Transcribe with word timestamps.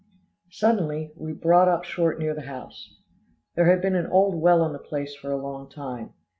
Suddenly, 0.49 1.11
we 1.15 1.31
brought 1.31 1.67
up 1.67 1.83
short 1.83 2.17
near 2.17 2.33
the 2.33 2.41
house. 2.41 2.97
There 3.53 3.65
had 3.69 3.83
been 3.83 3.95
an 3.95 4.07
old 4.07 4.33
well 4.33 4.63
on 4.63 4.73
the 4.73 4.79
place 4.79 5.13
for 5.15 5.31
a 5.31 5.37
long 5.37 5.69
time. 5.69 6.13